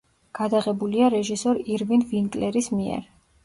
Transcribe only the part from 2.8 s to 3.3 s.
მიერ.